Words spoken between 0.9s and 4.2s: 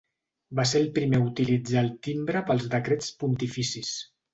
primer a utilitzar el timbre pels decrets pontificis.